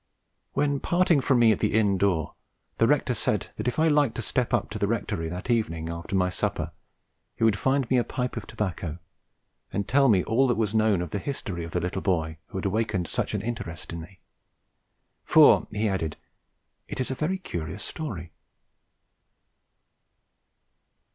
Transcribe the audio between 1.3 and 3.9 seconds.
me at the inn door, the rector said that if I